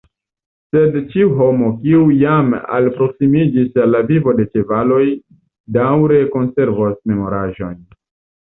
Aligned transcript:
Sed 0.75 0.95
ĉiu 1.11 1.27
homo, 1.41 1.67
kiu 1.83 1.99
jam 2.21 2.49
alproksimiĝis 2.77 3.77
al 3.83 3.93
la 3.97 4.01
vivo 4.13 4.35
de 4.41 4.49
ĉevaloj, 4.57 5.05
daŭre 5.79 6.19
konservos 6.39 7.01
memoraĵojn. 7.13 7.79